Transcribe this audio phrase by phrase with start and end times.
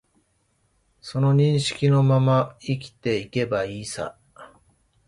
[0.99, 4.17] その認識のまま生きていけばいいさ